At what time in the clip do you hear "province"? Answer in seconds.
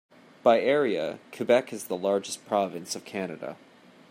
2.47-2.95